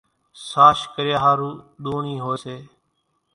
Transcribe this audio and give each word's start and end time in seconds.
ساش 0.49 0.79
ڪريا 0.93 1.17
ۿارُو 1.23 1.49
ۮونڻِي 1.83 2.15
هوئيَ 2.25 2.37
سي۔ 2.43 2.55